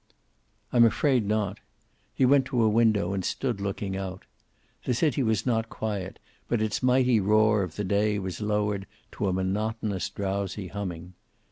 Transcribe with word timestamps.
"I'm 0.73 0.83
afraid 0.83 1.27
not." 1.27 1.59
He 2.15 2.25
went 2.25 2.45
to 2.45 2.63
a 2.63 2.67
window 2.67 3.13
and 3.13 3.23
stood 3.23 3.61
looking 3.61 3.95
out. 3.95 4.23
The 4.85 4.95
city 4.95 5.21
was 5.21 5.45
not 5.45 5.69
quiet, 5.69 6.17
but 6.47 6.59
its 6.59 6.81
mighty 6.81 7.19
roar 7.19 7.61
of 7.61 7.75
the 7.75 7.83
day 7.83 8.17
was 8.17 8.41
lowered 8.41 8.87
to 9.11 9.27
a 9.27 9.31
monotonous, 9.33 10.09
drowsy 10.09 10.69
humming. 10.69 11.13